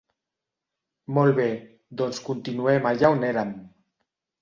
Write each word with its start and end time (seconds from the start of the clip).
Molt 1.17 1.37
bé, 1.41 1.47
doncs 2.01 2.25
continuem 2.33 2.91
allà 2.93 3.15
on 3.19 3.25
érem. 3.33 3.57